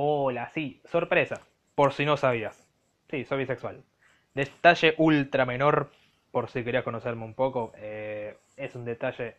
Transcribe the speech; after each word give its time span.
Hola, 0.00 0.48
sí, 0.54 0.80
sorpresa, 0.84 1.40
por 1.74 1.92
si 1.92 2.04
no 2.04 2.16
sabías. 2.16 2.68
Sí, 3.10 3.24
soy 3.24 3.38
bisexual. 3.38 3.82
Detalle 4.34 4.94
ultra 4.98 5.44
menor, 5.44 5.90
por 6.30 6.48
si 6.48 6.62
querías 6.64 6.84
conocerme 6.84 7.24
un 7.24 7.34
poco. 7.34 7.72
eh, 7.76 8.38
es 8.56 8.74
un 8.74 8.84
detalle 8.84 9.36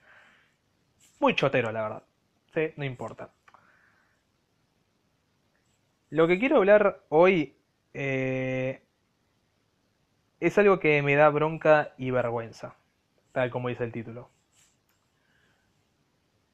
muy 1.19 1.35
chotero, 1.35 1.71
la 1.71 1.81
verdad. 1.83 2.03
Sí, 2.53 2.73
no 2.77 2.83
importa. 2.85 3.29
Lo 6.11 6.27
que 6.27 6.39
quiero 6.39 6.57
hablar 6.57 7.03
hoy 7.09 7.55
eh, 7.93 8.81
es 10.41 10.57
algo 10.57 10.79
que 10.81 11.01
me 11.01 11.15
da 11.15 11.29
bronca 11.29 11.93
y 11.97 12.11
vergüenza, 12.11 12.75
tal 13.31 13.51
como 13.51 13.69
dice 13.69 13.83
el 13.85 13.91
título. 13.91 14.29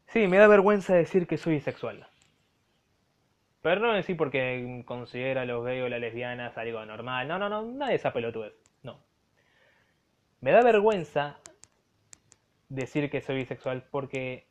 Sí, 0.08 0.28
me 0.28 0.38
da 0.40 0.48
vergüenza 0.48 0.96
decir 0.96 1.28
que 1.28 1.38
soy 1.38 1.54
bisexual. 1.54 2.08
Pero 3.66 3.82
no 3.82 3.93
decir 3.93 4.16
porque 4.16 4.84
considera 4.86 5.41
a 5.41 5.45
los 5.45 5.66
gays 5.66 5.84
o 5.84 5.90
las 5.90 5.99
lesbianas 5.99 6.55
algo 6.55 6.85
normal. 6.85 7.27
No, 7.27 7.40
no, 7.40 7.49
no, 7.49 7.63
nada 7.63 7.90
de 7.90 7.95
esa 7.95 8.13
pelotudez. 8.13 8.53
No. 8.84 8.99
Me 10.40 10.52
da 10.52 10.62
vergüenza 10.62 11.40
decir 12.70 13.09
que 13.09 13.21
soy 13.21 13.38
bisexual 13.38 13.81
porque 13.90 14.48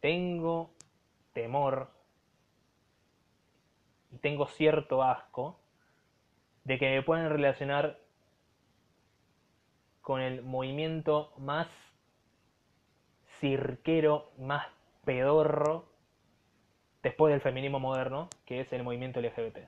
tengo 0.00 0.74
temor 1.32 1.88
y 4.10 4.18
tengo 4.18 4.48
cierto 4.48 5.02
asco 5.02 5.58
de 6.64 6.78
que 6.78 6.90
me 6.90 7.02
puedan 7.02 7.30
relacionar 7.30 8.00
con 10.02 10.20
el 10.20 10.42
movimiento 10.42 11.32
más 11.38 11.68
cirquero, 13.38 14.30
más 14.36 14.66
pedorro 15.06 15.89
después 17.02 17.32
del 17.32 17.40
feminismo 17.40 17.80
moderno, 17.80 18.28
que 18.44 18.60
es 18.60 18.72
el 18.72 18.82
movimiento 18.82 19.20
LGBT. 19.20 19.58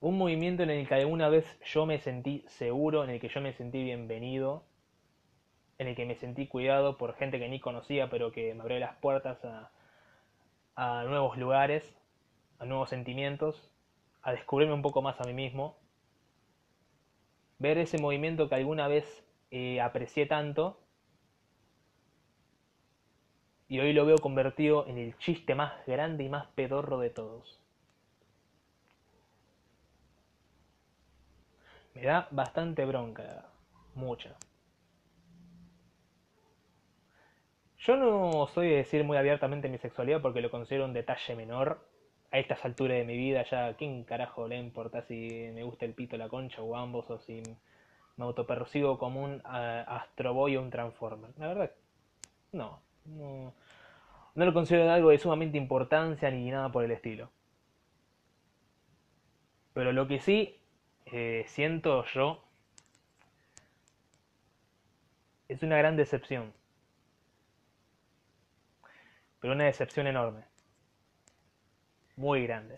Un 0.00 0.16
movimiento 0.16 0.62
en 0.62 0.70
el 0.70 0.86
que 0.86 0.94
alguna 0.94 1.28
vez 1.28 1.44
yo 1.64 1.86
me 1.86 1.98
sentí 1.98 2.44
seguro, 2.48 3.04
en 3.04 3.10
el 3.10 3.20
que 3.20 3.28
yo 3.28 3.40
me 3.40 3.52
sentí 3.52 3.82
bienvenido, 3.82 4.64
en 5.78 5.88
el 5.88 5.96
que 5.96 6.06
me 6.06 6.16
sentí 6.16 6.46
cuidado 6.46 6.98
por 6.98 7.14
gente 7.14 7.38
que 7.38 7.48
ni 7.48 7.60
conocía, 7.60 8.10
pero 8.10 8.32
que 8.32 8.54
me 8.54 8.62
abrió 8.62 8.78
las 8.78 8.96
puertas 8.96 9.38
a, 10.76 11.04
nuevos 11.04 11.36
lugares, 11.36 11.96
a 12.58 12.64
nuevos 12.64 12.90
sentimientos, 12.90 13.72
a 14.22 14.32
descubrirme 14.32 14.74
un 14.74 14.82
poco 14.82 15.02
más 15.02 15.20
a 15.20 15.24
mí 15.24 15.34
mismo. 15.34 15.76
Ver 17.58 17.78
ese 17.78 17.98
movimiento 17.98 18.48
que 18.48 18.54
alguna 18.54 18.86
vez 18.86 19.24
eh, 19.50 19.80
aprecié 19.80 20.26
tanto 20.26 20.78
y 23.68 23.80
hoy 23.80 23.92
lo 23.92 24.06
veo 24.06 24.16
convertido 24.18 24.86
en 24.86 24.96
el 24.98 25.16
chiste 25.18 25.54
más 25.54 25.72
grande 25.86 26.24
y 26.24 26.28
más 26.28 26.46
pedorro 26.54 26.98
de 26.98 27.10
todos. 27.10 27.60
Me 31.94 32.02
da 32.02 32.28
bastante 32.30 32.84
bronca, 32.86 33.46
mucha. 33.94 34.36
Yo 37.78 37.96
no 37.96 38.46
soy 38.54 38.68
de 38.68 38.76
decir 38.76 39.04
muy 39.04 39.16
abiertamente 39.16 39.68
mi 39.68 39.78
sexualidad 39.78 40.22
porque 40.22 40.40
lo 40.40 40.50
considero 40.50 40.84
un 40.84 40.92
detalle 40.92 41.36
menor. 41.36 41.86
A 42.30 42.38
estas 42.38 42.62
alturas 42.64 42.98
de 42.98 43.04
mi 43.04 43.16
vida 43.16 43.42
ya, 43.44 43.74
¿quién 43.74 44.04
carajo 44.04 44.46
le 44.46 44.58
importa 44.58 45.02
si 45.02 45.50
me 45.54 45.62
gusta 45.62 45.86
el 45.86 45.94
pito, 45.94 46.18
la 46.18 46.28
concha 46.28 46.60
o 46.60 46.76
ambos 46.76 47.08
o 47.10 47.18
si 47.18 47.42
me 48.16 48.24
autopercibo 48.24 48.98
como 48.98 49.24
un 49.24 49.36
uh, 49.36 49.84
astroboy 49.86 50.56
o 50.56 50.62
un 50.62 50.68
transformer? 50.68 51.30
La 51.38 51.48
verdad, 51.48 51.72
no, 52.52 52.82
no. 53.16 53.54
No 54.34 54.44
lo 54.44 54.52
considero 54.52 54.90
algo 54.90 55.10
de 55.10 55.18
sumamente 55.18 55.58
importancia 55.58 56.30
ni 56.30 56.50
nada 56.50 56.70
por 56.70 56.84
el 56.84 56.92
estilo. 56.92 57.30
Pero 59.72 59.92
lo 59.92 60.06
que 60.06 60.20
sí 60.20 60.60
eh, 61.06 61.44
siento 61.48 62.04
yo 62.04 62.44
es 65.48 65.62
una 65.62 65.78
gran 65.78 65.96
decepción. 65.96 66.52
Pero 69.40 69.54
una 69.54 69.64
decepción 69.64 70.06
enorme. 70.06 70.44
Muy 72.16 72.44
grande. 72.46 72.76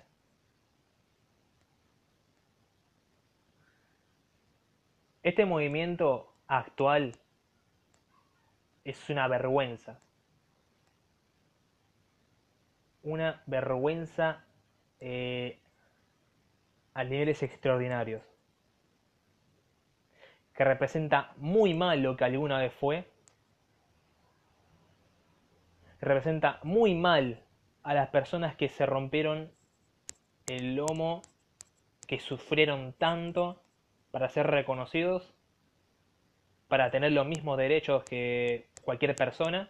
Este 5.22 5.44
movimiento 5.44 6.34
actual 6.46 7.14
es 8.84 9.10
una 9.10 9.28
vergüenza. 9.28 10.00
Una 13.10 13.42
vergüenza 13.46 14.44
eh, 15.00 15.58
a 16.94 17.02
niveles 17.02 17.42
extraordinarios. 17.42 18.22
Que 20.54 20.62
representa 20.62 21.32
muy 21.36 21.74
mal 21.74 22.02
lo 22.04 22.16
que 22.16 22.22
alguna 22.22 22.58
vez 22.60 22.72
fue. 22.72 23.10
Representa 26.00 26.60
muy 26.62 26.94
mal 26.94 27.42
a 27.82 27.94
las 27.94 28.10
personas 28.10 28.54
que 28.54 28.68
se 28.68 28.86
rompieron 28.86 29.50
el 30.46 30.76
lomo, 30.76 31.22
que 32.06 32.20
sufrieron 32.20 32.92
tanto 32.92 33.60
para 34.12 34.28
ser 34.28 34.46
reconocidos, 34.46 35.34
para 36.68 36.92
tener 36.92 37.10
los 37.10 37.26
mismos 37.26 37.58
derechos 37.58 38.04
que 38.04 38.68
cualquier 38.84 39.16
persona. 39.16 39.68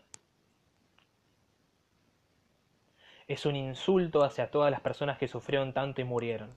Es 3.31 3.47
un 3.47 3.55
insulto 3.55 4.25
hacia 4.25 4.51
todas 4.51 4.73
las 4.73 4.81
personas 4.81 5.17
que 5.17 5.29
sufrieron 5.29 5.73
tanto 5.73 6.01
y 6.01 6.05
murieron. 6.05 6.51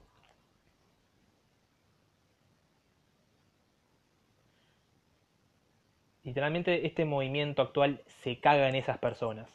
Literalmente 6.24 6.88
este 6.88 7.06
movimiento 7.06 7.62
actual 7.62 8.02
se 8.08 8.40
caga 8.40 8.68
en 8.70 8.74
esas 8.74 8.98
personas. 8.98 9.48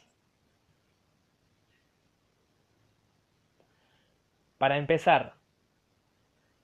Para 4.57 4.77
empezar, 4.77 5.33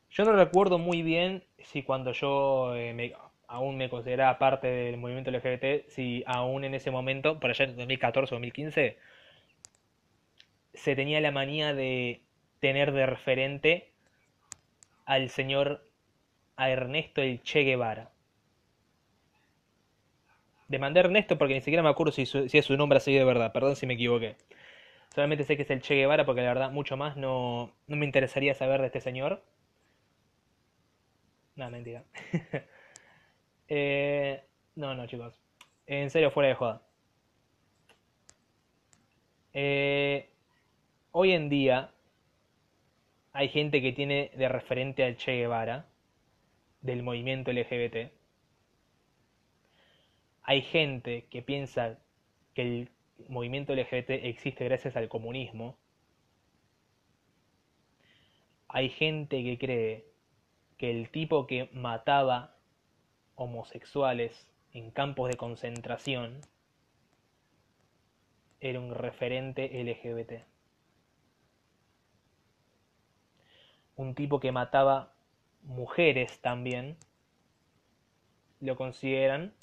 yo 0.09 0.23
no 0.23 0.31
recuerdo 0.31 0.77
muy 0.77 1.01
bien 1.01 1.43
si 1.59 1.83
cuando 1.83 2.13
yo 2.13 2.73
eh, 2.75 2.93
me, 2.93 3.11
aún 3.47 3.75
me 3.75 3.89
consideraba 3.89 4.39
parte 4.39 4.67
del 4.67 4.95
movimiento 4.95 5.31
LGBT, 5.31 5.89
si 5.89 6.23
aún 6.25 6.63
en 6.63 6.75
ese 6.75 6.91
momento, 6.91 7.41
por 7.41 7.49
allá 7.49 7.65
en 7.65 7.75
2014 7.75 8.33
o 8.33 8.37
2015, 8.37 8.97
se 10.75 10.95
tenía 10.95 11.21
la 11.21 11.31
manía 11.31 11.73
de 11.73 12.21
tener 12.59 12.91
de 12.91 13.05
referente 13.05 13.91
al 15.05 15.29
señor 15.29 15.85
a 16.55 16.69
Ernesto 16.69 17.21
el 17.21 17.41
Che 17.41 17.61
Guevara. 17.61 18.11
Demandé 20.67 20.99
a 20.99 21.03
Ernesto 21.03 21.37
porque 21.37 21.53
ni 21.53 21.61
siquiera 21.61 21.83
me 21.83 21.89
acuerdo 21.89 22.11
si, 22.11 22.25
si 22.25 22.57
es 22.57 22.65
su 22.65 22.75
nombre 22.75 22.97
así 22.97 23.13
de 23.13 23.23
verdad, 23.23 23.51
perdón 23.53 23.75
si 23.75 23.85
me 23.85 23.93
equivoqué. 23.93 24.35
Solamente 25.13 25.43
sé 25.45 25.55
que 25.55 25.63
es 25.63 25.69
el 25.71 25.81
Che 25.81 25.95
Guevara 25.95 26.25
porque 26.25 26.41
la 26.41 26.49
verdad 26.49 26.71
mucho 26.71 26.97
más 26.97 27.15
no, 27.17 27.73
no 27.87 27.95
me 27.95 28.05
interesaría 28.05 28.53
saber 28.53 28.81
de 28.81 28.87
este 28.87 29.01
señor. 29.01 29.41
No, 31.55 31.69
mentira. 31.69 32.03
eh, 33.69 34.43
no, 34.75 34.93
no, 34.93 35.07
chicos. 35.07 35.39
En 35.87 36.09
serio, 36.09 36.31
fuera 36.31 36.49
de 36.49 36.55
joda. 36.55 36.81
Eh, 39.53 40.29
hoy 41.17 41.31
en 41.31 41.47
día 41.47 41.93
hay 43.31 43.47
gente 43.47 43.81
que 43.81 43.93
tiene 43.93 44.31
de 44.35 44.49
referente 44.49 45.01
al 45.05 45.15
Che 45.15 45.31
Guevara, 45.31 45.87
del 46.81 47.03
movimiento 47.03 47.53
LGBT. 47.53 48.11
Hay 50.41 50.61
gente 50.61 51.25
que 51.29 51.41
piensa 51.41 51.99
que 52.53 52.61
el 52.63 52.89
movimiento 53.29 53.73
LGBT 53.73 54.09
existe 54.09 54.65
gracias 54.65 54.97
al 54.97 55.07
comunismo. 55.07 55.77
Hay 58.67 58.89
gente 58.89 59.41
que 59.41 59.57
cree 59.57 60.05
que 60.77 60.91
el 60.91 61.09
tipo 61.11 61.47
que 61.47 61.69
mataba 61.71 62.57
homosexuales 63.35 64.51
en 64.73 64.91
campos 64.91 65.29
de 65.29 65.37
concentración 65.37 66.41
era 68.59 68.81
un 68.81 68.93
referente 68.93 69.81
LGBT. 69.81 70.54
Un 73.95 74.15
tipo 74.15 74.39
que 74.39 74.51
mataba 74.51 75.13
mujeres 75.63 76.39
también 76.41 76.97
lo 78.61 78.75
consideran 78.75 79.53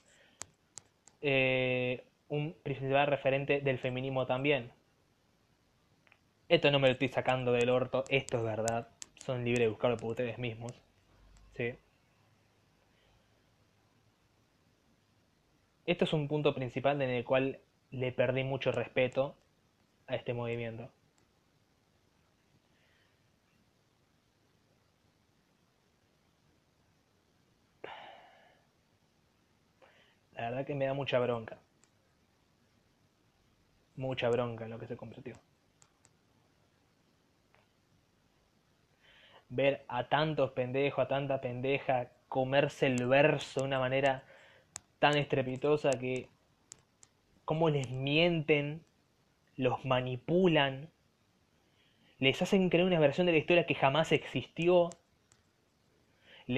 eh, 1.20 2.05
un 2.29 2.55
principal 2.62 3.06
referente 3.06 3.61
del 3.61 3.79
feminismo 3.79 4.26
también. 4.26 4.73
Esto 6.49 6.70
no 6.70 6.79
me 6.79 6.88
lo 6.88 6.93
estoy 6.93 7.08
sacando 7.08 7.52
del 7.52 7.70
orto, 7.70 8.05
esto 8.08 8.38
es 8.38 8.44
verdad. 8.44 8.88
Son 9.25 9.44
libres 9.44 9.67
de 9.67 9.69
buscarlo 9.69 9.96
por 9.96 10.11
ustedes 10.11 10.38
mismos. 10.38 10.73
¿sí? 11.55 11.75
Esto 15.87 16.05
es 16.05 16.12
un 16.12 16.28
punto 16.28 16.55
principal 16.55 17.00
en 17.02 17.11
el 17.11 17.25
cual 17.25 17.61
le 17.90 18.12
perdí 18.12 18.44
mucho 18.44 18.73
respeto 18.73 19.37
a 20.06 20.17
este 20.17 20.32
movimiento. 20.35 20.90
La 30.42 30.50
verdad 30.50 30.66
que 30.66 30.74
me 30.74 30.86
da 30.86 30.92
mucha 30.92 31.20
bronca. 31.20 31.56
Mucha 33.94 34.28
bronca 34.28 34.64
en 34.64 34.70
lo 34.72 34.78
que 34.80 34.88
se 34.88 34.96
convirtió. 34.96 35.36
Ver 39.48 39.84
a 39.86 40.08
tantos 40.08 40.50
pendejos, 40.50 41.04
a 41.04 41.06
tanta 41.06 41.40
pendeja 41.40 42.10
comerse 42.28 42.88
el 42.88 43.06
verso 43.06 43.60
de 43.60 43.66
una 43.66 43.78
manera 43.78 44.24
tan 44.98 45.16
estrepitosa 45.16 45.90
que 45.90 46.28
cómo 47.44 47.70
les 47.70 47.88
mienten, 47.92 48.84
los 49.54 49.84
manipulan, 49.84 50.90
les 52.18 52.42
hacen 52.42 52.68
creer 52.68 52.86
una 52.86 52.98
versión 52.98 53.26
de 53.26 53.32
la 53.32 53.38
historia 53.38 53.64
que 53.64 53.76
jamás 53.76 54.10
existió, 54.10 54.90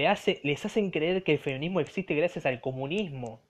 hace, 0.07 0.41
les 0.43 0.65
hacen 0.65 0.89
creer 0.89 1.23
que 1.23 1.33
el 1.33 1.39
feminismo 1.39 1.79
existe 1.81 2.15
gracias 2.15 2.47
al 2.47 2.61
comunismo. 2.61 3.44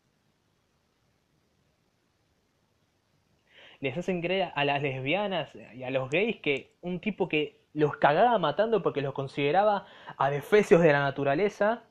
Les 3.86 3.96
hacen 3.96 4.20
creer 4.20 4.52
a 4.56 4.66
las 4.66 4.82
lesbianas 4.82 5.54
y 5.76 5.84
a 5.84 5.92
los 5.92 6.10
gays 6.10 6.38
que 6.42 6.76
un 6.82 7.00
tipo 7.00 7.30
que 7.30 7.68
los 7.74 7.98
cagaba 7.98 8.40
matando 8.40 8.82
porque 8.82 9.04
los 9.04 9.14
consideraba 9.14 9.86
adefesios 10.18 10.82
de 10.82 10.92
la 10.92 11.02
naturaleza, 11.02 11.84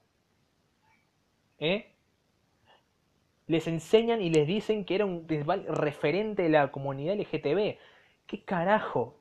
¿eh? 1.60 1.92
les 3.46 3.68
enseñan 3.68 4.20
y 4.20 4.28
les 4.28 4.44
dicen 4.44 4.84
que 4.84 4.96
era 4.96 5.06
un 5.06 5.24
principal 5.28 5.66
referente 5.68 6.42
de 6.42 6.48
la 6.48 6.72
comunidad 6.72 7.14
LGTB. 7.14 7.78
¿Qué 8.26 8.44
carajo? 8.44 9.20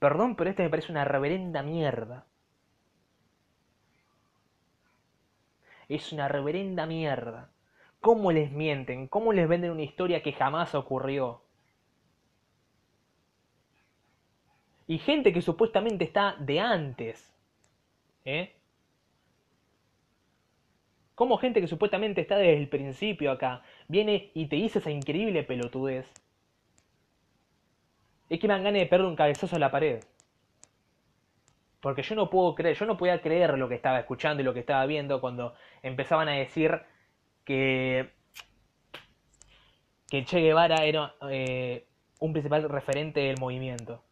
Perdón, 0.00 0.34
pero 0.34 0.50
este 0.50 0.64
me 0.64 0.70
parece 0.70 0.90
una 0.90 1.04
reverenda 1.04 1.62
mierda. 1.62 2.26
Es 5.88 6.10
una 6.12 6.26
reverenda 6.26 6.84
mierda. 6.86 7.53
¿Cómo 8.04 8.32
les 8.32 8.52
mienten? 8.52 9.08
¿Cómo 9.08 9.32
les 9.32 9.48
venden 9.48 9.70
una 9.70 9.80
historia 9.80 10.22
que 10.22 10.34
jamás 10.34 10.74
ocurrió? 10.74 11.40
Y 14.86 14.98
gente 14.98 15.32
que 15.32 15.40
supuestamente 15.40 16.04
está 16.04 16.36
de 16.38 16.60
antes. 16.60 17.34
¿Eh? 18.26 18.54
Como 21.14 21.38
gente 21.38 21.62
que 21.62 21.66
supuestamente 21.66 22.20
está 22.20 22.36
desde 22.36 22.58
el 22.58 22.68
principio 22.68 23.30
acá, 23.30 23.62
viene 23.88 24.30
y 24.34 24.48
te 24.48 24.56
dice 24.56 24.80
esa 24.80 24.90
increíble 24.90 25.42
pelotudez. 25.42 26.06
Es 28.28 28.38
que 28.38 28.46
me 28.46 28.52
dan 28.52 28.64
ganas 28.64 28.80
de 28.80 28.86
perder 28.86 29.06
un 29.06 29.16
cabezazo 29.16 29.56
a 29.56 29.60
la 29.60 29.70
pared. 29.70 30.04
Porque 31.80 32.02
yo 32.02 32.14
no 32.14 32.28
puedo 32.28 32.54
creer, 32.54 32.76
yo 32.76 32.84
no 32.84 32.98
podía 32.98 33.22
creer 33.22 33.56
lo 33.56 33.66
que 33.66 33.76
estaba 33.76 33.98
escuchando 33.98 34.42
y 34.42 34.44
lo 34.44 34.52
que 34.52 34.60
estaba 34.60 34.84
viendo 34.84 35.22
cuando 35.22 35.54
empezaban 35.82 36.28
a 36.28 36.32
decir 36.32 36.82
que, 37.44 38.10
que 40.08 40.24
Che 40.24 40.40
Guevara 40.40 40.84
era 40.84 41.14
eh, 41.30 41.86
un 42.20 42.32
principal 42.32 42.68
referente 42.68 43.20
del 43.20 43.38
movimiento. 43.38 44.02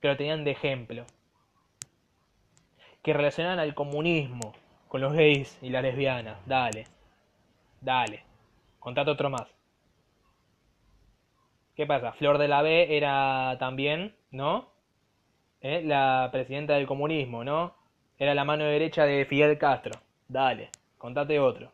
Que 0.00 0.08
lo 0.08 0.16
tenían 0.16 0.44
de 0.44 0.52
ejemplo. 0.52 1.04
Que 3.02 3.12
relacionaban 3.12 3.58
al 3.58 3.74
comunismo 3.74 4.54
con 4.88 5.00
los 5.00 5.12
gays 5.12 5.58
y 5.62 5.70
las 5.70 5.82
lesbianas. 5.82 6.38
Dale. 6.46 6.86
Dale. 7.80 8.24
Contate 8.78 9.10
otro 9.10 9.30
más. 9.30 9.46
¿Qué 11.74 11.86
pasa? 11.86 12.12
Flor 12.12 12.38
de 12.38 12.48
la 12.48 12.62
B 12.62 12.96
era 12.96 13.56
también, 13.60 14.16
¿no? 14.32 14.72
¿Eh? 15.60 15.82
La 15.84 16.28
presidenta 16.32 16.74
del 16.74 16.86
comunismo, 16.86 17.44
¿no? 17.44 17.74
Era 18.18 18.34
la 18.34 18.44
mano 18.44 18.64
derecha 18.64 19.04
de 19.04 19.24
Fidel 19.26 19.58
Castro. 19.58 19.92
Dale, 20.26 20.70
contate 20.98 21.38
otro. 21.38 21.72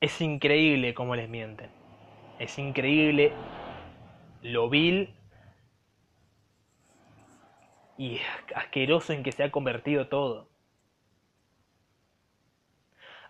Es 0.00 0.20
increíble 0.20 0.94
cómo 0.94 1.14
les 1.14 1.28
mienten. 1.28 1.70
Es 2.38 2.58
increíble 2.58 3.32
lo 4.42 4.68
vil 4.68 5.14
y 7.96 8.18
asqueroso 8.54 9.12
en 9.12 9.22
que 9.22 9.30
se 9.30 9.44
ha 9.44 9.52
convertido 9.52 10.08
todo. 10.08 10.48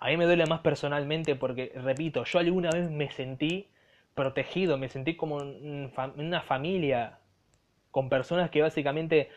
A 0.00 0.08
mí 0.08 0.16
me 0.16 0.24
duele 0.24 0.46
más 0.46 0.60
personalmente 0.60 1.36
porque, 1.36 1.72
repito, 1.76 2.24
yo 2.24 2.38
alguna 2.38 2.70
vez 2.70 2.90
me 2.90 3.10
sentí 3.10 3.68
protegido, 4.14 4.78
me 4.78 4.88
sentí 4.88 5.14
como 5.14 5.36
una 5.36 6.40
familia 6.42 7.18
con 7.90 8.08
personas 8.08 8.50
que 8.50 8.62
básicamente 8.62 9.30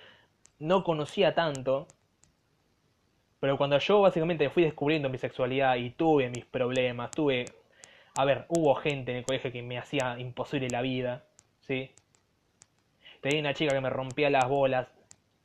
no 0.60 0.84
conocía 0.84 1.36
tanto, 1.36 1.88
pero 3.40 3.58
cuando 3.58 3.78
yo 3.78 4.02
básicamente 4.02 4.50
fui 4.50 4.64
descubriendo 4.64 5.10
mi 5.10 5.18
sexualidad 5.18 5.76
y 5.76 5.92
tuve 5.92 6.30
mis 6.30 6.46
problemas, 6.46 7.12
tuve... 7.12 7.46
A 8.18 8.24
ver, 8.24 8.46
hubo 8.50 8.74
gente 8.76 9.12
en 9.12 9.18
el 9.18 9.26
colegio 9.26 9.52
que 9.52 9.62
me 9.62 9.78
hacía 9.78 10.18
imposible 10.18 10.70
la 10.70 10.82
vida, 10.82 11.26
¿sí? 11.60 11.92
Tenía 13.22 13.42
una 13.42 13.54
chica 13.54 13.74
que 13.74 13.82
me 13.82 13.90
rompía 13.90 14.30
las 14.30 14.48
bolas, 14.48 14.88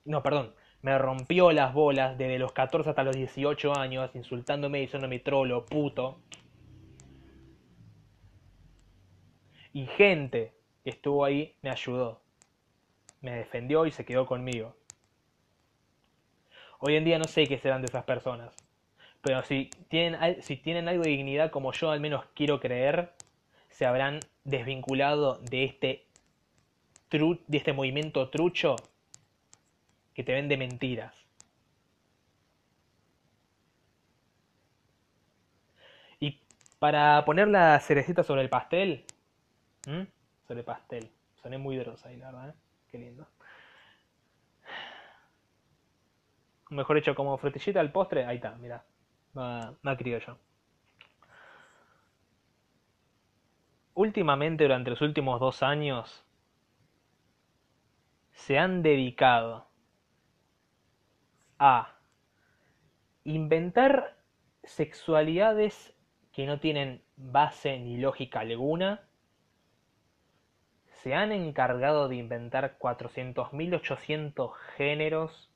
no, 0.05 0.23
perdón, 0.23 0.55
me 0.83 0.97
rompió 0.97 1.53
las 1.53 1.75
bolas 1.75 2.17
desde 2.17 2.39
los 2.39 2.53
14 2.53 2.91
hasta 2.91 3.03
los 3.03 3.17
18 3.17 3.77
años, 3.77 4.11
insultándome 4.15 4.79
y 4.79 4.83
diciéndome 4.83 5.19
trolo, 5.19 5.67
puto. 5.67 6.21
Y 9.73 9.87
gente 9.87 10.55
que 10.85 10.91
estuvo 10.91 11.25
ahí 11.25 11.55
me 11.61 11.71
ayudó, 11.71 12.23
me 13.21 13.33
defendió 13.33 13.85
y 13.87 13.93
se 13.93 14.05
quedó 14.05 14.27
conmigo. 14.27 14.80
Hoy 16.83 16.97
en 16.97 17.05
día 17.05 17.19
no 17.19 17.25
sé 17.25 17.47
qué 17.47 17.59
serán 17.59 17.83
de 17.83 17.89
esas 17.89 18.05
personas, 18.05 18.55
pero 19.21 19.43
si 19.43 19.69
tienen, 19.89 20.43
si 20.43 20.57
tienen 20.57 20.89
algo 20.89 21.03
de 21.03 21.11
dignidad 21.11 21.51
como 21.51 21.73
yo 21.73 21.91
al 21.91 22.01
menos 22.01 22.25
quiero 22.35 22.59
creer, 22.59 23.13
se 23.69 23.85
habrán 23.85 24.21
desvinculado 24.45 25.35
de 25.43 25.65
este, 25.65 26.07
de 27.11 27.59
este 27.59 27.75
movimiento 27.75 28.31
trucho 28.31 28.77
que 30.15 30.25
te 30.25 30.33
vende 30.33 30.57
mentiras. 30.57 31.15
Y 36.19 36.41
para 36.79 37.23
poner 37.27 37.49
la 37.49 37.79
cerecita 37.81 38.23
sobre 38.23 38.41
el 38.41 38.49
pastel, 38.49 39.05
sobre 39.85 40.61
el 40.61 40.65
pastel, 40.65 41.11
soné 41.43 41.59
muy 41.59 41.77
grosa 41.77 42.09
ahí, 42.09 42.17
la 42.17 42.33
verdad, 42.33 42.49
¿eh? 42.49 42.55
qué 42.91 42.99
lindo. 42.99 43.27
Mejor 46.71 46.99
hecho 46.99 47.15
como 47.15 47.37
frutillita 47.39 47.81
al 47.81 47.93
postre, 47.93 48.25
ahí 48.25 48.37
está, 48.37 48.55
mira, 48.57 48.85
más, 49.35 49.75
más 49.83 49.99
yo 49.99 50.39
Últimamente, 53.95 54.65
durante 54.65 54.91
los 54.91 55.01
últimos 55.03 55.41
dos 55.41 55.63
años, 55.63 56.25
se 58.33 58.59
han 58.59 58.83
dedicado 58.83 59.67
a 61.59 61.99
inventar 63.25 64.17
sexualidades 64.65 65.95
que 66.33 66.47
no 66.47 66.61
tienen 66.61 67.03
base 67.17 67.79
ni 67.79 67.99
lógica 67.99 68.41
alguna. 68.41 69.03
Se 71.03 71.15
han 71.15 71.33
encargado 71.33 72.09
de 72.09 72.17
inventar 72.17 72.79
400.800 72.79 74.53
géneros. 74.77 75.50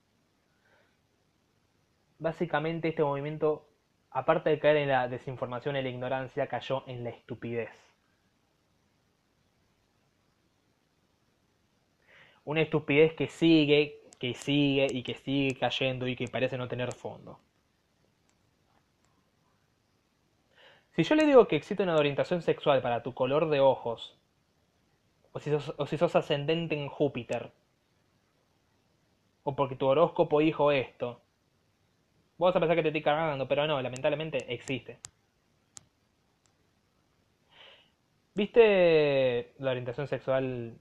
Básicamente 2.19 2.89
este 2.89 3.03
movimiento, 3.03 3.69
aparte 4.11 4.51
de 4.51 4.59
caer 4.59 4.77
en 4.79 4.89
la 4.89 5.09
desinformación 5.09 5.77
y 5.77 5.83
la 5.83 5.89
ignorancia, 5.89 6.47
cayó 6.47 6.85
en 6.87 7.05
la 7.05 7.11
estupidez. 7.11 7.71
Una 12.45 12.61
estupidez 12.61 13.15
que 13.15 13.29
sigue 13.29 14.05
que 14.25 14.35
sigue 14.35 14.87
y 14.91 15.03
que 15.03 15.15
sigue 15.15 15.55
cayendo 15.59 16.09
y 16.09 16.17
que 16.17 16.29
parece 16.29 16.57
no 16.57 16.67
tener 16.67 16.93
fondo. 16.93 17.39
Si 20.93 21.03
yo 21.03 21.15
le 21.15 21.27
digo 21.27 21.49
que 21.49 21.57
existe 21.57 21.83
una 21.83 21.97
orientación 21.97 22.41
sexual 22.41 22.81
para 22.81 23.03
tu 23.03 23.13
color 23.13 23.51
de 23.51 23.61
ojos, 23.61 24.17
o 25.33 25.41
si 25.41 25.99
sos, 25.99 26.17
ascendente 26.17 26.75
en 26.75 26.89
Júpiter, 26.89 27.53
o 29.43 29.55
porque 29.57 29.77
tu 29.77 29.87
horóscopo 29.87 30.41
dijo 30.41 30.73
esto, 30.73 31.21
vos 32.39 32.55
a 32.55 32.61
pensar 32.61 32.77
que 32.77 32.83
te 32.83 32.89
estoy 32.89 33.03
cagando, 33.03 33.49
pero 33.49 33.67
no, 33.67 33.81
lamentablemente 33.81 34.53
existe. 34.53 34.99
¿Viste 38.35 39.55
la 39.59 39.71
orientación 39.71 40.09
sexual 40.09 40.77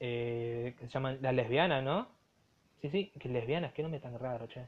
eh, 0.00 0.74
que 0.78 0.86
se 0.86 0.92
llama 0.92 1.12
la 1.20 1.32
lesbiana, 1.32 1.80
no? 1.80 2.08
Sí, 2.80 2.90
sí, 2.90 3.12
que 3.18 3.28
lesbianas, 3.28 3.72
que 3.72 3.82
no 3.82 3.88
me 3.88 4.00
tan 4.00 4.18
raro, 4.18 4.46
che. 4.48 4.66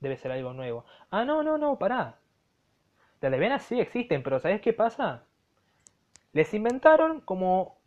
Debe 0.00 0.16
ser 0.16 0.32
algo 0.32 0.52
nuevo. 0.52 0.84
Ah, 1.10 1.24
no, 1.24 1.42
no, 1.42 1.56
no, 1.58 1.78
pará. 1.78 2.18
Las 3.20 3.30
lesbianas 3.30 3.62
sí 3.62 3.80
existen, 3.80 4.22
pero 4.22 4.40
¿sabes 4.40 4.60
qué 4.60 4.72
pasa? 4.72 5.24
Les 6.32 6.52
inventaron 6.54 7.20
como 7.20 7.78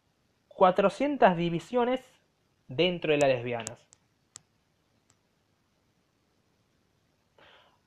400 0.48 1.36
divisiones 1.36 2.02
dentro 2.68 3.12
de 3.12 3.18
las 3.20 3.30
lesbianas. 3.30 3.85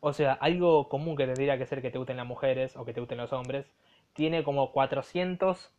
O 0.00 0.12
sea, 0.12 0.33
algo 0.35 0.88
común 0.88 1.17
que 1.17 1.26
tendría 1.26 1.59
que 1.59 1.67
ser 1.67 1.83
que 1.83 1.90
te 1.90 1.99
gusten 1.99 2.17
las 2.17 2.26
mujeres 2.26 2.76
o 2.76 2.85
que 2.85 2.93
te 2.93 3.00
gusten 3.00 3.19
los 3.19 3.33
hombres, 3.33 3.67
tiene 4.12 4.45
como 4.45 4.73
400 4.73 5.73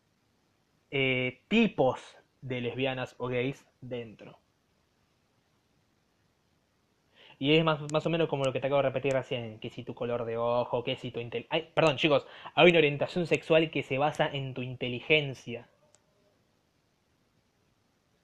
eh, 0.91 1.41
tipos 1.47 1.99
de 2.41 2.61
lesbianas 2.61 3.15
o 3.17 3.27
gays 3.27 3.65
dentro. 3.81 4.39
Y 7.39 7.55
es 7.55 7.63
más, 7.63 7.79
más 7.93 8.05
o 8.05 8.09
menos 8.09 8.27
como 8.27 8.43
lo 8.43 8.51
que 8.51 8.59
te 8.59 8.67
acabo 8.67 8.81
de 8.81 8.89
repetir 8.89 9.13
recién, 9.13 9.59
que 9.59 9.69
si 9.69 9.83
tu 9.83 9.95
color 9.95 10.25
de 10.25 10.37
ojo, 10.37 10.83
que 10.83 10.97
si 10.97 11.09
tu 11.09 11.21
inteligencia... 11.21 11.73
Perdón 11.73 11.95
chicos, 11.95 12.27
hay 12.53 12.69
una 12.69 12.79
orientación 12.79 13.27
sexual 13.27 13.71
que 13.71 13.81
se 13.81 13.97
basa 13.97 14.27
en 14.27 14.53
tu 14.53 14.61
inteligencia. 14.61 15.69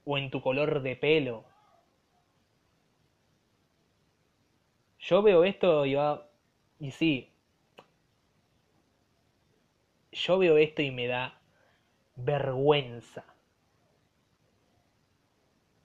O 0.04 0.18
en 0.18 0.30
tu 0.30 0.42
color 0.42 0.82
de 0.82 0.98
pelo. 0.98 1.46
Yo 5.06 5.22
veo 5.22 5.44
esto 5.44 5.86
y 5.86 5.94
va... 5.94 6.28
Y 6.80 6.90
sí. 6.90 7.32
Yo 10.12 10.40
veo 10.40 10.58
esto 10.58 10.82
y 10.82 10.90
me 10.90 11.06
da 11.06 11.40
vergüenza. 12.16 13.24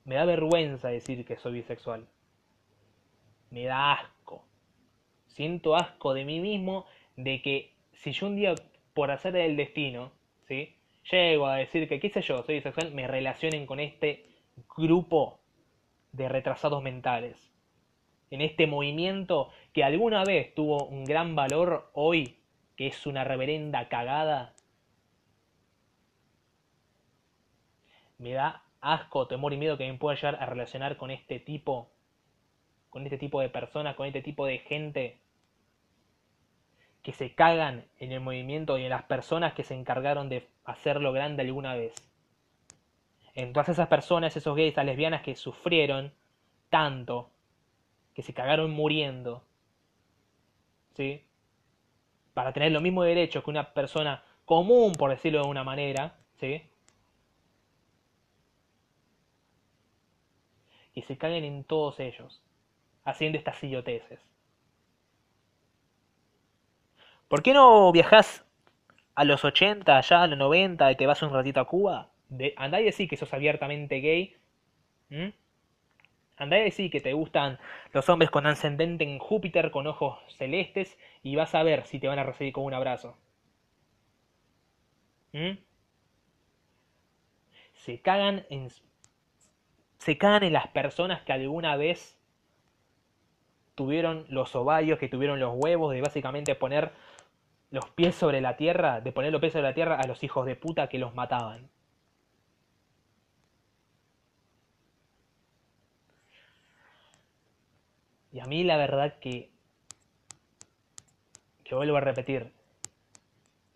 Me 0.05 0.15
da 0.15 0.25
vergüenza 0.25 0.89
decir 0.89 1.27
que 1.27 1.37
soy 1.37 1.53
bisexual. 1.53 2.09
Me 3.51 3.65
da 3.65 3.93
asco. 3.93 4.47
Siento 5.27 5.77
asco 5.77 6.15
de 6.15 6.25
mí 6.25 6.41
mismo 6.41 6.87
de 7.17 7.43
que 7.43 7.75
si 7.93 8.13
yo 8.13 8.27
un 8.27 8.37
día, 8.37 8.55
por 8.95 9.11
hacer 9.11 9.37
el 9.37 9.55
destino, 9.57 10.13
¿sí? 10.49 10.77
Llego 11.11 11.47
a 11.47 11.57
decir 11.57 11.89
que, 11.89 12.01
qué 12.01 12.09
sé 12.09 12.23
yo, 12.23 12.43
soy 12.43 12.55
bisexual, 12.57 12.93
me 12.93 13.07
relacionen 13.07 13.67
con 13.67 13.81
este 13.81 14.25
grupo 14.77 15.41
de 16.13 16.29
retrasados 16.29 16.83
mentales 16.83 17.50
en 18.31 18.41
este 18.41 18.67
movimiento 18.67 19.51
que 19.73 19.85
alguna 19.85 20.25
vez 20.25 20.55
tuvo 20.55 20.85
un 20.85 21.05
gran 21.05 21.35
valor, 21.35 21.91
hoy, 21.93 22.39
que 22.77 22.87
es 22.87 23.07
una 23.07 23.25
reverenda 23.25 23.89
cagada, 23.89 24.55
me 28.19 28.33
da 28.33 28.63
asco, 28.81 29.27
temor 29.27 29.53
y 29.53 29.57
miedo 29.57 29.77
que 29.77 29.91
me 29.91 29.99
pueda 29.99 30.15
llegar 30.15 30.37
a 30.37 30.47
relacionar 30.47 30.97
con 30.97 31.11
este 31.11 31.41
tipo, 31.41 31.91
con 32.89 33.05
este 33.05 33.19
tipo 33.19 33.41
de 33.41 33.49
personas, 33.49 33.97
con 33.97 34.07
este 34.07 34.23
tipo 34.23 34.47
de 34.47 34.59
gente 34.59 35.21
que 37.03 37.13
se 37.13 37.35
cagan 37.35 37.87
en 37.99 38.13
el 38.13 38.21
movimiento 38.21 38.79
y 38.79 38.85
en 38.85 38.91
las 38.91 39.05
personas 39.05 39.55
que 39.55 39.65
se 39.65 39.75
encargaron 39.75 40.29
de 40.29 40.49
hacerlo 40.65 41.13
grande 41.13 41.43
alguna 41.43 41.75
vez. 41.75 41.95
En 43.35 43.53
todas 43.53 43.71
esas 43.71 43.89
personas, 43.89 44.37
esos 44.37 44.55
gays, 44.55 44.73
esas 44.73 44.85
lesbianas 44.85 45.23
que 45.23 45.35
sufrieron 45.35 46.13
tanto 46.69 47.31
que 48.15 48.23
se 48.23 48.35
cagaron 48.35 48.71
muriendo, 48.71 49.45
¿sí? 50.95 51.25
Para 52.35 52.53
tener 52.53 52.73
los 52.73 52.83
mismos 52.83 53.07
derechos 53.07 53.45
que 53.45 53.51
una 53.51 53.73
persona 53.73 54.25
común, 54.45 54.93
por 54.93 55.11
decirlo 55.11 55.43
de 55.43 55.49
una 55.49 55.65
manera, 55.65 56.19
¿sí? 56.39 56.63
Y 60.95 61.03
se 61.03 61.17
caguen 61.17 61.45
en 61.45 61.65
todos 61.65 62.01
ellos, 62.01 62.43
haciendo 63.05 63.39
estas 63.39 63.63
idioteces. 63.63 64.21
¿Por 67.29 67.43
qué 67.43 67.55
no 67.55 67.93
viajas 67.93 68.45
a 69.15 69.25
los 69.25 69.45
80, 69.45 69.97
allá 69.97 70.23
a 70.23 70.27
los 70.27 70.39
90 70.39 70.91
y 70.91 70.97
te 70.97 71.07
vas 71.07 71.23
un 71.23 71.33
ratito 71.33 71.61
a 71.61 71.67
Cuba? 71.67 72.11
De, 72.29 72.55
andá 72.57 72.81
y 72.81 72.85
decís 72.85 73.09
que 73.09 73.17
sos 73.17 73.33
abiertamente 73.33 74.01
gay. 74.01 74.37
Andá 76.41 76.59
y 76.59 76.65
decir 76.65 76.91
que 76.91 77.03
te 77.03 77.13
gustan 77.13 77.59
los 77.93 78.09
hombres 78.09 78.31
con 78.31 78.47
ascendente 78.47 79.05
en 79.05 79.19
Júpiter 79.19 79.71
con 79.71 79.87
ojos 79.87 80.19
celestes 80.39 80.99
y 81.23 81.37
vas 81.37 81.55
a 81.55 81.63
ver 81.63 81.85
si 81.85 81.99
te 82.01 82.09
van 82.09 82.19
a 82.19 82.25
recibir 82.25 82.55
con 82.55 82.65
un 82.65 82.73
abrazo. 82.73 83.15
¿Mm? 85.35 85.59
Se 87.75 88.01
cagan 88.01 88.47
en. 88.49 88.69
Se 89.99 90.17
cagan 90.17 90.45
en 90.45 90.55
las 90.55 90.69
personas 90.69 91.21
que 91.23 91.35
alguna 91.35 91.77
vez 91.77 92.19
tuvieron 93.75 94.25
los 94.31 94.57
ovarios, 94.57 94.99
que 94.99 95.09
tuvieron 95.09 95.41
los 95.41 95.53
huevos 95.55 95.93
de 95.93 96.01
básicamente 96.01 96.55
poner 96.55 96.91
los 97.71 97.91
pies 97.91 98.15
sobre 98.15 98.41
la 98.41 98.57
tierra, 98.57 99.03
de 99.03 99.13
poner 99.13 99.31
los 99.31 99.43
pies 99.43 99.53
sobre 99.53 99.69
la 99.69 99.75
tierra 99.75 99.97
a 99.97 100.07
los 100.07 100.25
hijos 100.25 100.47
de 100.47 100.57
puta 100.57 100.89
que 100.89 100.99
los 100.99 101.15
mataban. 101.15 101.69
Y 108.33 108.41
a 108.41 108.45
mí 108.45 108.65
la 108.65 108.77
verdad 108.77 109.19
que, 109.19 109.51
que 111.65 111.75
vuelvo 111.75 111.97
a 111.97 112.01
repetir, 112.01 112.53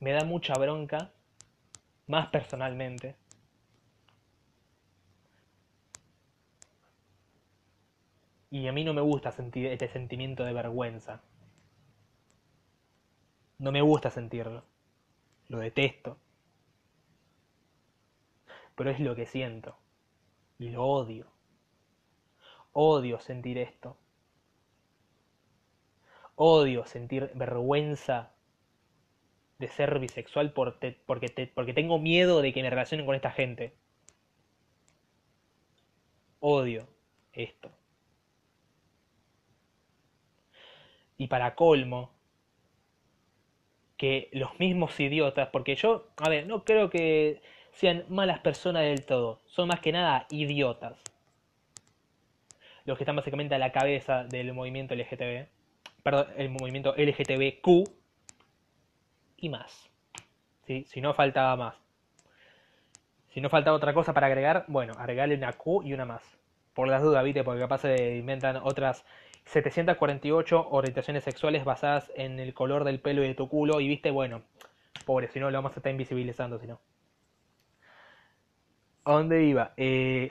me 0.00 0.12
da 0.12 0.25
mucha 0.25 0.54
bronca, 0.54 1.12
más 2.06 2.28
personalmente, 2.28 3.16
Y 8.54 8.68
a 8.68 8.73
mí 8.73 8.84
no 8.84 8.94
me 8.94 9.00
gusta 9.00 9.32
sentir 9.32 9.66
este 9.66 9.88
sentimiento 9.88 10.44
de 10.44 10.52
vergüenza. 10.52 11.20
No 13.58 13.73
me 13.73 13.82
gusta 13.82 14.11
sentirlo. 14.11 14.62
Lo 15.49 15.58
detesto. 15.58 16.18
Pero 18.76 18.90
es 18.90 19.00
lo 19.00 19.16
que 19.16 19.26
siento. 19.26 19.76
Y 20.56 20.68
lo 20.68 20.87
odio. 20.87 21.26
Odio 22.73 23.18
sentir 23.18 23.58
esto. 23.58 23.96
Odio 26.37 26.85
sentir 26.87 27.31
vergüenza 27.35 28.33
de 29.59 29.69
ser 29.69 29.99
bisexual 29.99 30.53
porque, 30.53 30.99
porque 31.07 31.73
tengo 31.75 31.99
miedo 31.99 32.43
de 32.43 32.53
que 32.53 32.62
me 32.62 32.71
relacionen 32.71 33.07
con 33.07 33.14
esta 33.14 33.31
gente. 33.31 33.75
Odio 36.41 36.88
esto. 37.33 37.71
Y 41.17 41.29
para 41.29 41.55
colmo, 41.55 42.11
que 43.97 44.29
los 44.33 44.59
mismos 44.59 44.99
idiotas, 44.99 45.49
porque 45.49 45.76
yo, 45.76 46.09
a 46.17 46.29
ver, 46.29 46.47
no 46.47 46.64
creo 46.64 46.91
que 46.91 47.41
sean 47.73 48.05
malas 48.09 48.41
personas 48.41 48.83
del 48.83 49.07
todo, 49.07 49.41
son 49.47 49.69
más 49.69 49.81
que 49.81 49.93
nada 49.93 50.26
idiotas. 50.31 50.99
Los 52.85 52.99
que 52.99 53.05
están 53.05 53.17
básicamente 53.17 53.55
a 53.55 53.59
la 53.59 53.73
cabeza 53.73 54.25
del 54.25 54.53
movimiento 54.53 54.95
LGTB 54.95 55.47
perdón, 56.04 56.26
el 56.37 56.50
movimiento 56.50 56.94
LGTBQ 56.96 57.90
y 59.38 59.49
más. 59.49 59.90
Si 60.66 61.00
no 61.00 61.14
faltaba 61.14 61.56
más. 61.56 61.75
Si 63.30 63.40
no 63.40 63.49
falta 63.49 63.73
otra 63.73 63.92
cosa 63.94 64.12
para 64.12 64.28
agregar, 64.28 64.64
bueno, 64.68 64.92
agregarle 64.96 65.34
una 65.34 65.54
Q 65.54 65.82
y 65.82 65.92
una 65.94 66.04
más. 66.04 66.23
Por 66.75 66.88
las 66.88 67.02
dudas, 67.02 67.25
¿viste? 67.25 67.42
Porque 67.42 67.61
capaz 67.61 67.78
se 67.78 68.16
inventan 68.16 68.56
otras 68.56 69.04
748 69.46 70.68
orientaciones 70.70 71.25
sexuales 71.25 71.64
basadas 71.64 72.12
en 72.14 72.38
el 72.38 72.52
color 72.52 72.84
del 72.84 73.00
pelo 73.00 73.25
y 73.25 73.28
de 73.28 73.34
tu 73.34 73.49
culo. 73.49 73.80
Y 73.80 73.88
viste, 73.88 74.11
bueno, 74.11 74.42
pobre, 75.06 75.28
si 75.28 75.40
no 75.40 75.50
lo 75.50 75.58
vamos 75.58 75.73
a 75.73 75.80
estar 75.80 75.90
invisibilizando, 75.90 76.58
si 76.58 76.66
no. 76.66 76.80
¿A 79.04 79.12
dónde 79.12 79.44
iba? 79.44 79.73
Eh, 79.76 80.30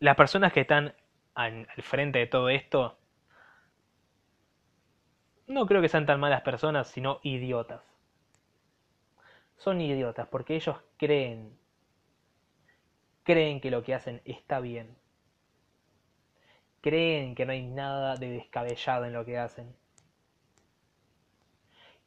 las 0.00 0.16
personas 0.16 0.52
que 0.52 0.60
están 0.60 0.94
al 1.34 1.66
frente 1.82 2.18
de 2.18 2.26
todo 2.26 2.50
esto 2.50 2.97
no 5.48 5.66
creo 5.66 5.80
que 5.82 5.88
sean 5.88 6.06
tan 6.06 6.20
malas 6.20 6.42
personas, 6.42 6.88
sino 6.88 7.20
idiotas. 7.22 7.82
Son 9.56 9.80
idiotas 9.80 10.28
porque 10.28 10.54
ellos 10.54 10.76
creen, 10.98 11.58
creen 13.24 13.60
que 13.60 13.70
lo 13.70 13.82
que 13.82 13.94
hacen 13.94 14.20
está 14.24 14.60
bien. 14.60 14.96
Creen 16.80 17.34
que 17.34 17.44
no 17.44 17.52
hay 17.52 17.62
nada 17.62 18.14
de 18.14 18.30
descabellado 18.30 19.04
en 19.06 19.12
lo 19.14 19.24
que 19.24 19.38
hacen. 19.38 19.74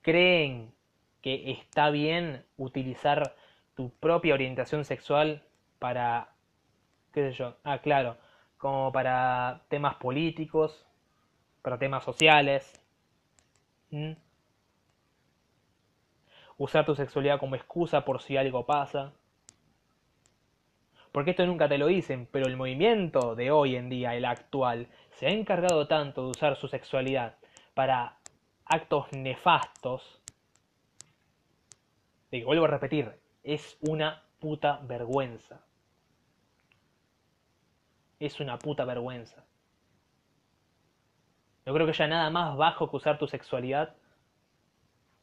Creen 0.01 0.73
que 1.21 1.51
está 1.51 1.89
bien 1.89 2.45
utilizar 2.57 3.35
tu 3.75 3.89
propia 3.89 4.33
orientación 4.33 4.85
sexual 4.85 5.43
para, 5.79 6.29
qué 7.11 7.29
sé 7.29 7.37
yo, 7.37 7.57
ah, 7.63 7.79
claro, 7.79 8.17
como 8.57 8.91
para 8.91 9.63
temas 9.67 9.95
políticos, 9.95 10.87
para 11.61 11.77
temas 11.77 12.03
sociales, 12.03 12.80
Usar 16.57 16.85
tu 16.85 16.95
sexualidad 16.95 17.39
como 17.39 17.55
excusa 17.55 18.05
por 18.05 18.21
si 18.21 18.37
algo 18.37 18.65
pasa. 18.65 19.13
Porque 21.11 21.31
esto 21.31 21.45
nunca 21.45 21.67
te 21.67 21.77
lo 21.77 21.87
dicen, 21.87 22.27
pero 22.31 22.47
el 22.47 22.55
movimiento 22.55 23.35
de 23.35 23.51
hoy 23.51 23.75
en 23.75 23.89
día, 23.89 24.15
el 24.15 24.25
actual, 24.25 24.87
se 25.11 25.27
ha 25.27 25.31
encargado 25.31 25.87
tanto 25.87 26.23
de 26.23 26.29
usar 26.29 26.55
su 26.55 26.67
sexualidad 26.67 27.37
para 27.73 28.17
actos 28.65 29.11
nefastos. 29.11 30.21
De 32.31 32.45
vuelvo 32.45 32.65
a 32.65 32.69
repetir, 32.69 33.19
es 33.43 33.77
una 33.81 34.23
puta 34.39 34.79
vergüenza. 34.83 35.65
es 38.19 38.39
una 38.39 38.57
puta 38.59 38.85
vergüenza. 38.85 39.43
No 41.65 41.73
creo 41.73 41.85
que 41.85 41.91
haya 41.91 42.07
nada 42.07 42.29
más 42.29 42.57
bajo 42.57 42.89
que 42.89 42.95
usar 42.95 43.17
tu 43.17 43.27
sexualidad 43.27 43.95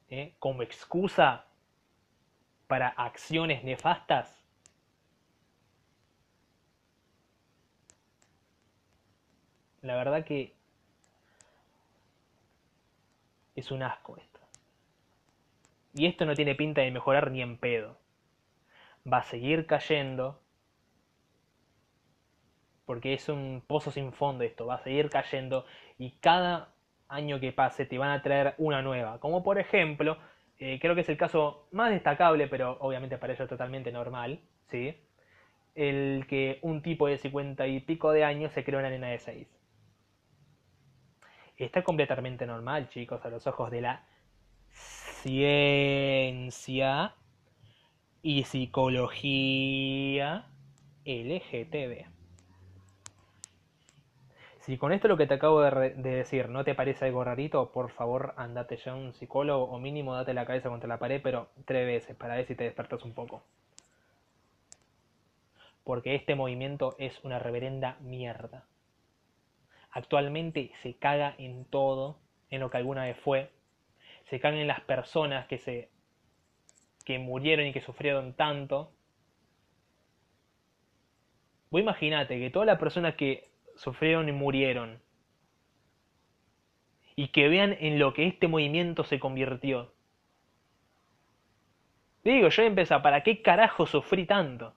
¿eh? 0.08 0.34
como 0.38 0.62
excusa 0.62 1.44
para 2.66 2.88
acciones 2.88 3.64
nefastas. 3.64 4.38
La 9.82 9.96
verdad 9.96 10.24
que 10.24 10.54
es 13.56 13.70
un 13.70 13.82
asco 13.82 14.16
esto. 14.16 14.40
Y 15.94 16.06
esto 16.06 16.24
no 16.26 16.34
tiene 16.34 16.54
pinta 16.54 16.82
de 16.82 16.90
mejorar 16.90 17.30
ni 17.30 17.42
en 17.42 17.58
pedo. 17.58 17.98
Va 19.10 19.18
a 19.18 19.22
seguir 19.22 19.66
cayendo. 19.66 20.40
Porque 22.88 23.12
es 23.12 23.28
un 23.28 23.62
pozo 23.66 23.90
sin 23.90 24.14
fondo 24.14 24.44
esto. 24.44 24.64
Va 24.64 24.76
a 24.76 24.82
seguir 24.82 25.10
cayendo. 25.10 25.66
Y 25.98 26.12
cada 26.20 26.72
año 27.08 27.38
que 27.38 27.52
pase 27.52 27.84
te 27.84 27.98
van 27.98 28.12
a 28.12 28.22
traer 28.22 28.54
una 28.56 28.80
nueva. 28.80 29.20
Como 29.20 29.42
por 29.42 29.58
ejemplo, 29.58 30.16
eh, 30.58 30.78
creo 30.80 30.94
que 30.94 31.02
es 31.02 31.08
el 31.10 31.18
caso 31.18 31.68
más 31.72 31.90
destacable, 31.90 32.48
pero 32.48 32.78
obviamente 32.80 33.18
para 33.18 33.34
ellos 33.34 33.46
totalmente 33.46 33.92
normal. 33.92 34.40
¿sí? 34.70 34.96
El 35.74 36.24
que 36.30 36.60
un 36.62 36.80
tipo 36.80 37.08
de 37.08 37.18
50 37.18 37.66
y 37.66 37.80
pico 37.80 38.10
de 38.12 38.24
años 38.24 38.52
se 38.52 38.64
creó 38.64 38.78
una 38.78 38.88
nena 38.88 39.08
de 39.08 39.18
6 39.18 39.46
está 41.64 41.82
completamente 41.82 42.46
normal, 42.46 42.88
chicos, 42.88 43.24
a 43.24 43.30
los 43.30 43.48
ojos 43.48 43.70
de 43.70 43.80
la 43.80 44.04
ciencia 45.20 47.14
y 48.22 48.44
psicología 48.44 50.46
LGTB. 51.04 52.17
Si 54.68 54.76
con 54.76 54.92
esto 54.92 55.08
lo 55.08 55.16
que 55.16 55.26
te 55.26 55.32
acabo 55.32 55.62
de, 55.62 55.94
decir 55.94 56.50
no 56.50 56.62
te 56.62 56.74
parece 56.74 57.06
algo 57.06 57.24
rarito, 57.24 57.72
por 57.72 57.90
favor 57.90 58.34
andate 58.36 58.76
ya 58.76 58.92
a 58.92 58.96
un 58.96 59.14
psicólogo 59.14 59.64
o 59.64 59.78
mínimo 59.78 60.14
date 60.14 60.34
la 60.34 60.44
cabeza 60.44 60.68
contra 60.68 60.86
la 60.86 60.98
pared, 60.98 61.22
pero 61.22 61.48
tres 61.64 61.86
veces 61.86 62.14
para 62.14 62.36
ver 62.36 62.46
si 62.46 62.54
te 62.54 62.64
despertas 62.64 63.02
un 63.02 63.14
poco. 63.14 63.42
Porque 65.84 66.14
este 66.14 66.34
movimiento 66.34 66.96
es 66.98 67.18
una 67.24 67.38
reverenda 67.38 67.96
mierda 68.00 68.66
actualmente 69.90 70.70
se 70.82 70.94
caga 70.94 71.34
en 71.38 71.64
todo, 71.64 72.18
en 72.50 72.60
lo 72.60 72.70
que 72.70 72.76
alguna 72.76 73.04
vez 73.04 73.16
fue, 73.18 73.50
se 74.30 74.38
caga 74.38 74.60
en 74.60 74.68
las 74.68 74.80
personas 74.82 75.46
que 75.46 75.58
se 75.58 75.90
que 77.04 77.18
murieron 77.18 77.66
y 77.66 77.72
que 77.72 77.80
sufrieron 77.80 78.34
tanto. 78.34 78.92
Vos 81.70 81.80
imagínate 81.80 82.38
que 82.38 82.50
todas 82.50 82.66
las 82.66 82.78
personas 82.78 83.14
que 83.14 83.47
sufrieron 83.78 84.28
y 84.28 84.32
murieron 84.32 85.00
y 87.14 87.28
que 87.28 87.48
vean 87.48 87.76
en 87.80 87.98
lo 87.98 88.12
que 88.12 88.26
este 88.26 88.46
movimiento 88.46 89.02
se 89.02 89.18
convirtió. 89.18 89.92
Digo, 92.22 92.48
yo 92.48 92.62
empecé, 92.62 92.98
¿para 93.00 93.22
qué 93.22 93.42
carajo 93.42 93.86
sufrí 93.86 94.26
tanto? 94.26 94.74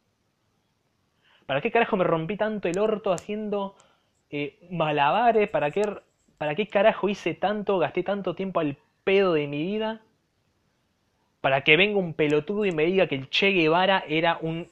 ¿Para 1.46 1.62
qué 1.62 1.72
carajo 1.72 1.98
me 1.98 2.04
rompí 2.04 2.38
tanto 2.38 2.68
el 2.68 2.80
orto 2.80 3.12
haciendo 3.12 3.76
eh, 4.30 4.58
malabares, 4.72 5.50
¿para 5.50 5.72
qué, 5.72 5.84
¿para 6.38 6.56
qué 6.56 6.68
carajo 6.68 7.10
hice 7.10 7.34
tanto, 7.34 7.78
gasté 7.78 8.04
tanto 8.04 8.34
tiempo 8.34 8.60
al 8.60 8.78
pedo 9.04 9.34
de 9.34 9.48
mi 9.48 9.64
vida? 9.64 10.02
Para 11.42 11.62
que 11.62 11.76
venga 11.76 12.00
un 12.00 12.14
pelotudo 12.14 12.66
y 12.66 12.72
me 12.72 12.86
diga 12.86 13.08
que 13.08 13.16
el 13.16 13.30
Che 13.30 13.52
Guevara 13.52 14.04
era 14.08 14.38
un 14.42 14.68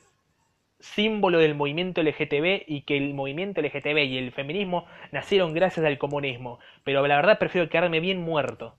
símbolo 0.79 1.39
del 1.39 1.55
movimiento 1.55 2.01
LGTB 2.01 2.63
y 2.67 2.81
que 2.81 2.97
el 2.97 3.13
movimiento 3.13 3.61
LGTB 3.61 3.97
y 4.05 4.17
el 4.17 4.31
feminismo 4.31 4.85
nacieron 5.11 5.53
gracias 5.53 5.85
al 5.85 5.97
comunismo. 5.97 6.59
Pero 6.83 7.05
la 7.07 7.15
verdad 7.17 7.39
prefiero 7.39 7.69
quedarme 7.69 7.99
bien 7.99 8.21
muerto. 8.21 8.75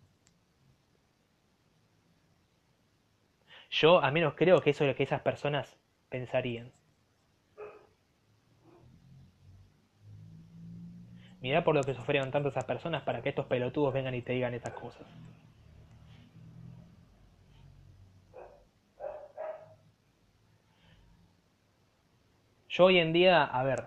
Yo 3.71 4.03
a 4.03 4.11
menos 4.11 4.35
creo 4.35 4.61
que 4.61 4.71
eso 4.71 4.85
es 4.85 4.89
lo 4.91 4.97
que 4.97 5.05
esas 5.05 5.21
personas 5.23 5.79
pensarían. 6.09 6.73
Mirá 11.41 11.65
por 11.65 11.75
lo 11.75 11.83
que 11.83 11.95
sufrieron 11.95 12.31
tanto 12.31 12.51
esas 12.51 12.65
personas 12.65 13.03
para 13.03 13.23
que 13.23 13.31
estos 13.31 13.47
pelotudos 13.47 13.95
vengan 13.95 14.15
y 14.15 14.23
te 14.23 14.33
digan 14.33 14.53
estas 14.53 14.75
cosas. 14.75 15.07
Yo 22.81 22.87
hoy 22.87 22.99
en 22.99 23.13
día, 23.13 23.45
a 23.45 23.63
ver, 23.63 23.85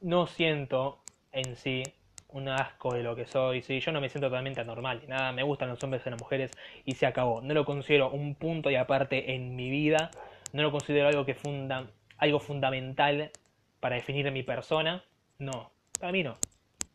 no 0.00 0.26
siento 0.26 0.98
en 1.30 1.54
sí 1.54 1.84
un 2.30 2.48
asco 2.48 2.92
de 2.92 3.04
lo 3.04 3.14
que 3.14 3.24
soy, 3.24 3.62
sí, 3.62 3.78
yo 3.78 3.92
no 3.92 4.00
me 4.00 4.08
siento 4.08 4.26
totalmente 4.26 4.62
anormal, 4.62 5.04
nada, 5.06 5.30
me 5.30 5.44
gustan 5.44 5.68
los 5.68 5.80
hombres 5.84 6.04
y 6.04 6.10
las 6.10 6.20
mujeres 6.20 6.50
y 6.84 6.96
se 6.96 7.06
acabó. 7.06 7.40
No 7.40 7.54
lo 7.54 7.64
considero 7.64 8.10
un 8.10 8.34
punto 8.34 8.68
y 8.68 8.74
aparte 8.74 9.36
en 9.36 9.54
mi 9.54 9.70
vida, 9.70 10.10
no 10.52 10.64
lo 10.64 10.72
considero 10.72 11.06
algo 11.06 11.24
que 11.24 11.36
funda, 11.36 11.86
algo 12.18 12.40
fundamental 12.40 13.30
para 13.78 13.94
definir 13.94 14.28
mi 14.32 14.42
persona, 14.42 15.04
no, 15.38 15.70
para 16.00 16.10
mí 16.10 16.24
no. 16.24 16.34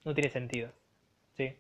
No 0.04 0.14
tiene 0.14 0.30
sentido. 0.30 0.70
¿Sí? 1.38 1.56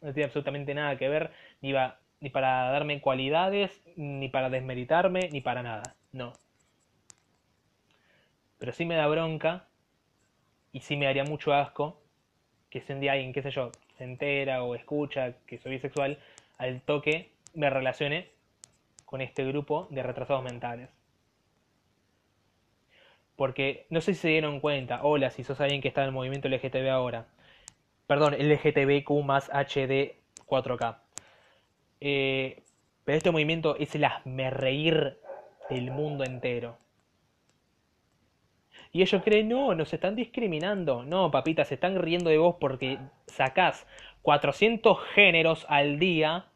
No 0.00 0.12
tiene 0.12 0.26
absolutamente 0.26 0.74
nada 0.74 0.96
que 0.96 1.08
ver, 1.08 1.32
ni, 1.60 1.72
va, 1.72 1.98
ni 2.20 2.30
para 2.30 2.70
darme 2.70 3.00
cualidades, 3.00 3.82
ni 3.96 4.28
para 4.28 4.48
desmeritarme, 4.48 5.28
ni 5.32 5.40
para 5.40 5.64
nada. 5.64 5.96
No. 6.12 6.34
Pero 8.60 8.72
sí 8.72 8.84
me 8.84 8.94
da 8.94 9.06
bronca 9.08 9.66
y 10.70 10.80
sí 10.80 10.96
me 10.96 11.06
daría 11.06 11.24
mucho 11.24 11.52
asco 11.54 12.00
que 12.68 12.82
si 12.82 12.92
un 12.92 13.00
día 13.00 13.12
alguien, 13.12 13.32
qué 13.32 13.42
sé 13.42 13.50
yo, 13.50 13.72
se 13.96 14.04
entera 14.04 14.62
o 14.62 14.74
escucha 14.74 15.34
que 15.46 15.58
soy 15.58 15.72
bisexual, 15.72 16.18
al 16.58 16.82
toque 16.82 17.32
me 17.54 17.70
relacione 17.70 18.30
con 19.06 19.22
este 19.22 19.44
grupo 19.44 19.88
de 19.90 20.02
retrasados 20.02 20.44
mentales. 20.44 20.90
Porque 23.34 23.86
no 23.88 24.02
sé 24.02 24.12
si 24.12 24.20
se 24.20 24.28
dieron 24.28 24.60
cuenta, 24.60 25.00
hola, 25.04 25.30
si 25.30 25.42
sos 25.42 25.60
alguien 25.62 25.80
que 25.80 25.88
está 25.88 26.02
en 26.02 26.08
el 26.08 26.12
movimiento 26.12 26.48
LGTB 26.48 26.90
ahora. 26.90 27.26
Perdón, 28.06 28.34
LGTBQ 28.34 29.10
más 29.24 29.48
HD 29.48 30.16
4K. 30.46 30.98
Eh, 32.02 32.62
pero 33.04 33.16
este 33.16 33.30
movimiento 33.30 33.76
es 33.76 33.94
el 33.94 34.06
reír 34.50 35.18
del 35.70 35.90
mundo 35.90 36.24
entero. 36.24 36.76
Y 38.92 39.02
ellos 39.02 39.22
creen, 39.22 39.48
no, 39.48 39.74
nos 39.74 39.92
están 39.92 40.16
discriminando. 40.16 41.04
No, 41.04 41.30
papita, 41.30 41.64
se 41.64 41.74
están 41.74 42.00
riendo 42.00 42.30
de 42.30 42.38
vos 42.38 42.56
porque 42.60 42.98
sacás 43.26 43.86
400 44.22 44.98
géneros 45.14 45.64
al 45.68 45.98
día, 45.98 46.46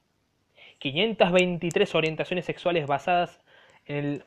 523 0.78 1.94
orientaciones 1.94 2.44
sexuales 2.44 2.86
basadas 2.86 3.40
en 3.86 3.96
el 3.96 4.24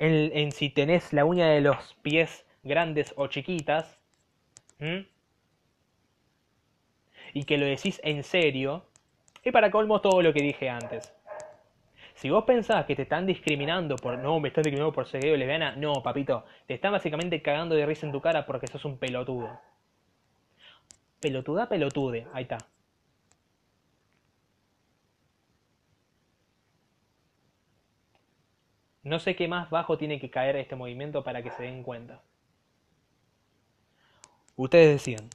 en, 0.00 0.50
si 0.52 0.70
tenés 0.70 1.12
la 1.12 1.24
uña 1.24 1.48
de 1.48 1.60
los 1.60 1.94
pies 2.02 2.46
grandes 2.62 3.12
o 3.16 3.26
chiquitas, 3.26 3.98
y 7.34 7.44
que 7.44 7.58
lo 7.58 7.66
decís 7.66 8.00
en 8.02 8.24
serio, 8.24 8.86
y 9.44 9.50
para 9.50 9.70
colmo 9.70 10.00
todo 10.00 10.22
lo 10.22 10.32
que 10.32 10.42
dije 10.42 10.70
antes. 10.70 11.12
Si 12.20 12.28
vos 12.28 12.44
pensás 12.44 12.84
que 12.84 12.94
te 12.94 13.02
están 13.02 13.24
discriminando 13.24 13.96
por, 13.96 14.18
no, 14.18 14.40
me 14.40 14.48
están 14.48 14.60
discriminando 14.62 14.92
por 14.92 15.06
ser 15.06 15.22
gay 15.22 15.38
lesbiana, 15.38 15.74
no, 15.76 16.02
papito, 16.02 16.44
te 16.66 16.74
están 16.74 16.92
básicamente 16.92 17.40
cagando 17.40 17.74
de 17.74 17.86
risa 17.86 18.04
en 18.04 18.12
tu 18.12 18.20
cara 18.20 18.44
porque 18.44 18.66
sos 18.66 18.84
un 18.84 18.98
pelotudo. 18.98 19.58
Pelotuda, 21.18 21.66
pelotude, 21.66 22.26
ahí 22.34 22.42
está. 22.42 22.58
No 29.02 29.18
sé 29.18 29.34
qué 29.34 29.48
más 29.48 29.70
bajo 29.70 29.96
tiene 29.96 30.20
que 30.20 30.28
caer 30.28 30.56
este 30.56 30.76
movimiento 30.76 31.24
para 31.24 31.42
que 31.42 31.50
se 31.52 31.62
den 31.62 31.82
cuenta. 31.82 32.20
Ustedes 34.56 34.90
decían. 34.90 35.30